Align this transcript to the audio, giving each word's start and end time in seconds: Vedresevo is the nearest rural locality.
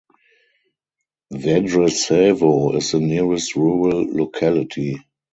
Vedresevo 1.31 2.75
is 2.75 2.91
the 2.91 2.99
nearest 2.99 3.55
rural 3.55 4.03
locality. 4.11 4.97